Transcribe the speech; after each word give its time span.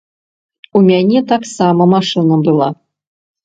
У 0.79 0.83
мяне 0.87 1.21
такая 1.33 1.71
машына 1.95 2.43
была. 2.51 2.69